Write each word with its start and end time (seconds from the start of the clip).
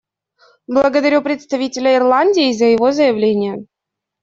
Благодарю 0.65 1.21
представителя 1.21 1.95
Ирландии 1.95 2.53
за 2.57 2.65
его 2.65 2.91
заявление. 2.91 3.67